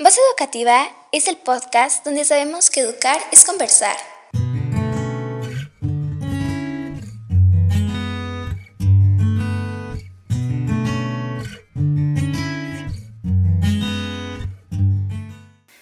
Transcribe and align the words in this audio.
Voz 0.00 0.16
Educativa 0.30 0.88
es 1.10 1.26
el 1.26 1.36
podcast 1.38 2.04
donde 2.04 2.24
sabemos 2.24 2.70
que 2.70 2.82
educar 2.82 3.18
es 3.32 3.44
conversar. 3.44 3.96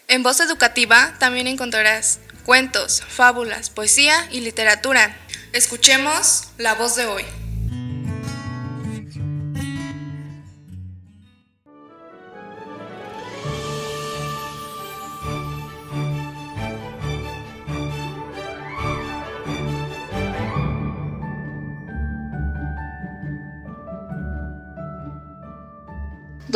En 0.08 0.22
Voz 0.22 0.40
Educativa 0.40 1.14
también 1.18 1.46
encontrarás 1.46 2.20
cuentos, 2.46 3.02
fábulas, 3.06 3.68
poesía 3.68 4.26
y 4.32 4.40
literatura. 4.40 5.14
Escuchemos 5.52 6.44
la 6.56 6.72
voz 6.72 6.96
de 6.96 7.04
hoy. 7.04 7.45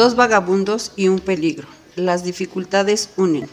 Dos 0.01 0.17
vagabundos 0.17 0.93
y 0.97 1.09
un 1.09 1.19
peligro. 1.19 1.69
Las 1.95 2.25
dificultades 2.25 3.11
unen. 3.19 3.51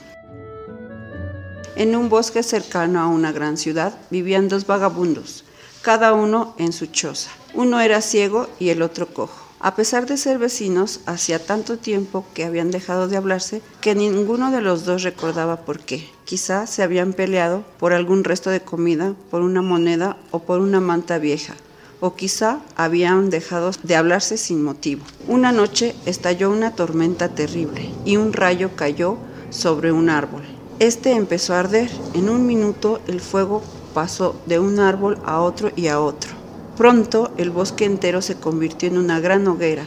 En 1.76 1.94
un 1.94 2.08
bosque 2.08 2.42
cercano 2.42 3.02
a 3.02 3.08
una 3.08 3.34
gran 3.34 3.58
ciudad 3.58 3.98
vivían 4.12 4.48
dos 4.48 4.66
vagabundos, 4.66 5.44
cada 5.82 6.14
uno 6.14 6.56
en 6.58 6.72
su 6.72 6.86
choza. 6.86 7.32
Uno 7.54 7.82
era 7.82 8.00
ciego 8.00 8.48
y 8.60 8.70
el 8.70 8.82
otro 8.82 9.08
cojo. 9.08 9.46
A 9.60 9.76
pesar 9.76 10.06
de 10.06 10.16
ser 10.16 10.38
vecinos, 10.38 11.02
hacía 11.06 11.46
tanto 11.46 11.78
tiempo 11.80 12.23
que 12.34 12.46
habían 12.46 12.72
dejado 12.72 13.09
de 13.09 13.18
hablarse 13.18 13.62
que 13.82 13.94
ninguno 13.94 14.50
de 14.50 14.62
los 14.62 14.86
dos 14.86 15.04
recordaba 15.04 15.66
por 15.66 15.82
qué. 15.82 16.09
Quizá 16.23 16.66
se 16.66 16.82
habían 16.82 17.12
peleado 17.12 17.66
por 17.78 17.92
algún 17.92 18.23
resto 18.23 18.52
de 18.52 18.61
comida, 18.61 19.16
por 19.30 19.42
una 19.42 19.61
moneda 19.61 20.16
o 20.32 20.39
por 20.39 20.61
una 20.61 20.80
manta 20.80 21.17
vieja 21.17 21.56
o 22.00 22.16
quizá 22.16 22.59
habían 22.76 23.30
dejado 23.30 23.72
de 23.84 23.95
hablarse 23.95 24.38
sin 24.38 24.64
motivo. 24.64 25.03
Una 25.28 25.52
noche 25.52 25.95
estalló 26.06 26.52
una 26.52 26.72
tormenta 26.72 27.30
terrible 27.30 27.89
y 28.06 28.17
un 28.17 28.34
rayo 28.34 28.72
cayó 28.76 29.17
sobre 29.50 29.92
un 29.92 30.09
árbol. 30.09 30.44
Este 30.80 31.12
empezó 31.12 31.54
a 31.54 31.62
arder. 31.62 31.89
En 32.14 32.30
un 32.30 32.45
minuto 32.45 33.02
el 33.08 33.20
fuego 33.20 33.64
pasó 33.94 34.36
de 34.45 34.59
un 34.59 34.80
árbol 34.80 35.17
a 35.26 35.42
otro 35.42 35.72
y 35.76 35.88
a 35.88 36.00
otro. 36.00 36.31
Pronto 36.78 37.31
el 37.38 37.50
bosque 37.50 37.86
entero 37.86 38.22
se 38.22 38.36
convirtió 38.36 38.88
en 38.88 38.98
una 38.98 39.20
gran 39.20 39.48
hoguera. 39.48 39.86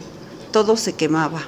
Todo 0.50 0.76
se 0.76 0.94
quemaba. 0.94 1.42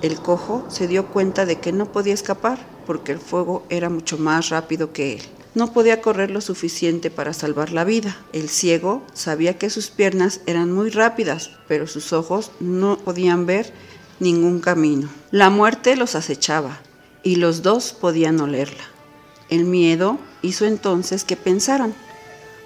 El 0.00 0.18
cojo 0.18 0.64
se 0.68 0.88
dio 0.88 1.06
cuenta 1.08 1.44
de 1.44 1.58
que 1.58 1.72
no 1.72 1.92
podía 1.92 2.14
escapar 2.14 2.58
porque 2.86 3.12
el 3.12 3.18
fuego 3.18 3.64
era 3.68 3.90
mucho 3.90 4.16
más 4.16 4.48
rápido 4.48 4.92
que 4.92 5.14
él 5.14 5.22
no 5.56 5.72
podía 5.72 6.02
correr 6.02 6.30
lo 6.30 6.42
suficiente 6.42 7.10
para 7.10 7.32
salvar 7.32 7.72
la 7.72 7.84
vida. 7.84 8.14
El 8.34 8.50
ciego 8.50 9.02
sabía 9.14 9.56
que 9.56 9.70
sus 9.70 9.88
piernas 9.88 10.42
eran 10.44 10.70
muy 10.70 10.90
rápidas, 10.90 11.50
pero 11.66 11.86
sus 11.86 12.12
ojos 12.12 12.50
no 12.60 12.98
podían 12.98 13.46
ver 13.46 13.72
ningún 14.20 14.60
camino. 14.60 15.08
La 15.30 15.48
muerte 15.48 15.96
los 15.96 16.14
acechaba 16.14 16.78
y 17.22 17.36
los 17.36 17.62
dos 17.62 17.94
podían 17.98 18.38
olerla. 18.38 18.84
El 19.48 19.64
miedo 19.64 20.18
hizo 20.42 20.66
entonces 20.66 21.24
que 21.24 21.36
pensaran, 21.36 21.94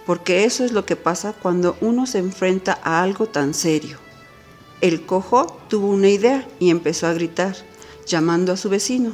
porque 0.05 0.43
eso 0.43 0.65
es 0.65 0.73
lo 0.73 0.85
que 0.85 0.97
pasa 0.97 1.33
cuando 1.33 1.77
uno 1.81 2.07
se 2.07 2.19
enfrenta 2.19 2.81
a 2.83 3.05
algo 3.05 3.27
tan 3.27 3.55
serio. 3.55 3.99
El 4.81 5.07
cojo 5.07 5.47
tuvo 5.69 5.87
una 5.87 6.09
idea 6.09 6.49
y 6.59 6.71
empezó 6.71 7.07
a 7.07 7.13
gritar, 7.13 7.55
llamando 8.05 8.53
a 8.53 8.57
su 8.57 8.69
vecino. 8.69 9.13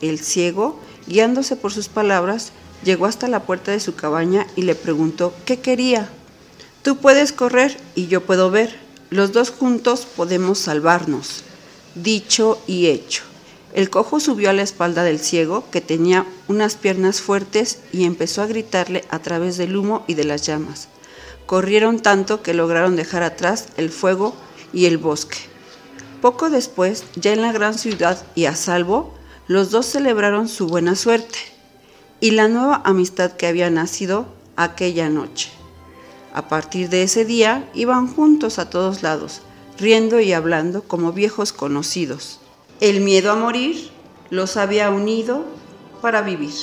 El 0.00 0.18
ciego, 0.20 0.80
guiándose 1.06 1.56
por 1.56 1.74
sus 1.74 1.88
palabras, 1.88 2.52
llegó 2.84 3.06
hasta 3.06 3.28
la 3.28 3.44
puerta 3.44 3.72
de 3.72 3.80
su 3.80 3.94
cabaña 3.94 4.46
y 4.56 4.62
le 4.62 4.74
preguntó 4.74 5.34
qué 5.44 5.60
quería. 5.60 6.08
Tú 6.82 6.96
puedes 6.96 7.32
correr 7.32 7.76
y 7.94 8.06
yo 8.06 8.22
puedo 8.22 8.50
ver. 8.50 8.78
Los 9.10 9.32
dos 9.32 9.50
juntos 9.50 10.06
podemos 10.06 10.58
salvarnos. 10.58 11.42
Dicho 11.94 12.60
y 12.66 12.86
hecho. 12.86 13.24
El 13.74 13.90
cojo 13.90 14.18
subió 14.18 14.50
a 14.50 14.52
la 14.52 14.62
espalda 14.62 15.04
del 15.04 15.20
ciego, 15.20 15.64
que 15.70 15.80
tenía 15.80 16.26
unas 16.48 16.74
piernas 16.76 17.20
fuertes, 17.20 17.80
y 17.92 18.04
empezó 18.04 18.42
a 18.42 18.46
gritarle 18.46 19.04
a 19.10 19.20
través 19.20 19.56
del 19.56 19.76
humo 19.76 20.04
y 20.08 20.14
de 20.14 20.24
las 20.24 20.46
llamas. 20.46 20.88
Corrieron 21.46 22.00
tanto 22.00 22.42
que 22.42 22.54
lograron 22.54 22.96
dejar 22.96 23.22
atrás 23.22 23.68
el 23.76 23.90
fuego 23.90 24.34
y 24.72 24.86
el 24.86 24.98
bosque. 24.98 25.38
Poco 26.20 26.50
después, 26.50 27.04
ya 27.14 27.32
en 27.32 27.42
la 27.42 27.52
gran 27.52 27.78
ciudad 27.78 28.24
y 28.34 28.46
a 28.46 28.56
salvo, 28.56 29.14
los 29.46 29.70
dos 29.70 29.86
celebraron 29.86 30.48
su 30.48 30.66
buena 30.66 30.96
suerte 30.96 31.59
y 32.20 32.32
la 32.32 32.48
nueva 32.48 32.82
amistad 32.84 33.32
que 33.32 33.46
había 33.46 33.70
nacido 33.70 34.26
aquella 34.56 35.08
noche. 35.08 35.50
A 36.34 36.48
partir 36.48 36.88
de 36.88 37.02
ese 37.02 37.24
día 37.24 37.68
iban 37.74 38.06
juntos 38.06 38.58
a 38.58 38.70
todos 38.70 39.02
lados, 39.02 39.40
riendo 39.78 40.20
y 40.20 40.32
hablando 40.32 40.82
como 40.82 41.12
viejos 41.12 41.52
conocidos. 41.52 42.38
El 42.80 43.00
miedo 43.00 43.32
a 43.32 43.36
morir 43.36 43.90
los 44.30 44.56
había 44.56 44.90
unido 44.90 45.44
para 46.02 46.22
vivir. 46.22 46.54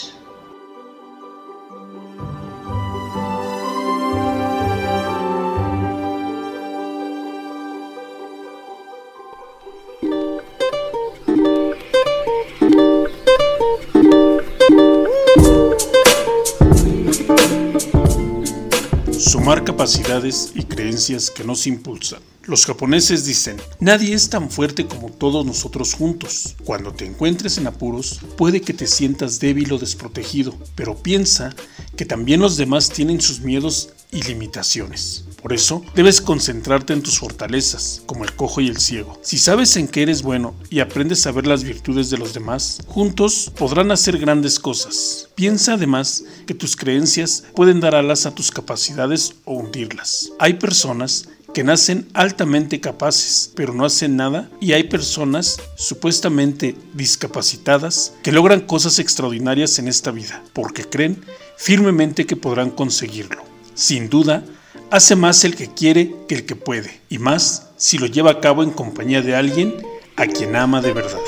Sumar 19.47 19.63
capacidades 19.63 20.51
y 20.55 20.63
creencias 20.63 21.31
que 21.31 21.45
nos 21.45 21.67
impulsan. 21.67 22.19
Los 22.43 22.65
japoneses 22.65 23.23
dicen, 23.23 23.55
nadie 23.79 24.13
es 24.13 24.29
tan 24.29 24.51
fuerte 24.51 24.87
como 24.87 25.09
todos 25.09 25.45
nosotros 25.45 25.93
juntos. 25.93 26.57
Cuando 26.65 26.91
te 26.91 27.05
encuentres 27.05 27.57
en 27.57 27.67
apuros, 27.67 28.19
puede 28.35 28.59
que 28.59 28.73
te 28.73 28.87
sientas 28.87 29.39
débil 29.39 29.71
o 29.71 29.77
desprotegido, 29.77 30.53
pero 30.75 31.01
piensa 31.01 31.55
que 31.95 32.03
también 32.03 32.41
los 32.41 32.57
demás 32.57 32.89
tienen 32.89 33.21
sus 33.21 33.39
miedos 33.39 33.91
y 34.11 34.21
limitaciones. 34.23 35.25
Por 35.41 35.53
eso, 35.53 35.83
debes 35.95 36.21
concentrarte 36.21 36.93
en 36.93 37.01
tus 37.01 37.19
fortalezas, 37.19 38.01
como 38.05 38.23
el 38.23 38.35
cojo 38.35 38.61
y 38.61 38.67
el 38.67 38.79
ciego. 38.79 39.19
Si 39.21 39.37
sabes 39.37 39.77
en 39.77 39.87
qué 39.87 40.01
eres 40.03 40.21
bueno 40.21 40.55
y 40.69 40.79
aprendes 40.79 41.25
a 41.27 41.31
ver 41.31 41.45
las 41.45 41.63
virtudes 41.63 42.09
de 42.09 42.17
los 42.17 42.33
demás, 42.33 42.79
juntos 42.87 43.51
podrán 43.57 43.91
hacer 43.91 44.17
grandes 44.17 44.59
cosas. 44.59 45.29
Piensa 45.35 45.73
además 45.73 46.23
que 46.45 46.53
tus 46.53 46.75
creencias 46.75 47.43
pueden 47.55 47.79
dar 47.79 47.95
alas 47.95 48.25
a 48.25 48.33
tus 48.33 48.51
capacidades 48.51 49.35
o 49.45 49.53
hundirlas. 49.53 50.31
Hay 50.39 50.55
personas 50.55 51.29
que 51.53 51.63
nacen 51.63 52.07
altamente 52.13 52.81
capaces, 52.81 53.51
pero 53.55 53.73
no 53.73 53.85
hacen 53.85 54.15
nada, 54.15 54.49
y 54.59 54.73
hay 54.73 54.83
personas 54.83 55.57
supuestamente 55.75 56.75
discapacitadas 56.93 58.13
que 58.21 58.31
logran 58.31 58.61
cosas 58.61 58.99
extraordinarias 58.99 59.79
en 59.79 59.87
esta 59.87 60.11
vida, 60.11 60.43
porque 60.53 60.83
creen 60.83 61.23
firmemente 61.57 62.25
que 62.25 62.35
podrán 62.35 62.69
conseguirlo. 62.69 63.46
Sin 63.77 64.09
duda, 64.09 64.43
hace 64.89 65.15
más 65.15 65.43
el 65.45 65.55
que 65.55 65.71
quiere 65.71 66.11
que 66.27 66.33
el 66.33 66.47
que 66.47 66.55
puede, 66.55 66.99
y 67.09 67.19
más 67.19 67.67
si 67.77 67.99
lo 67.99 68.07
lleva 68.07 68.31
a 68.31 68.39
cabo 68.41 68.63
en 68.63 68.71
compañía 68.71 69.21
de 69.21 69.35
alguien 69.35 69.75
a 70.15 70.25
quien 70.25 70.55
ama 70.55 70.81
de 70.81 70.93
verdad. 70.93 71.19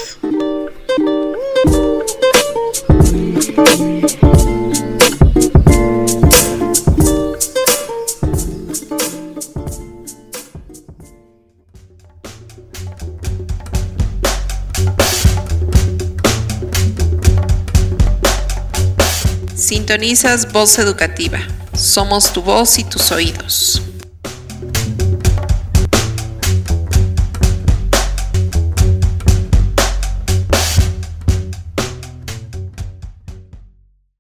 Sintonizas 19.56 20.52
Voz 20.52 20.80
Educativa. 20.80 21.58
Somos 21.80 22.34
tu 22.34 22.42
voz 22.42 22.78
y 22.78 22.84
tus 22.84 23.10
oídos. 23.14 23.81